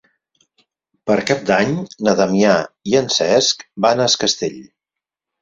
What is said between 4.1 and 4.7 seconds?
Es Castell.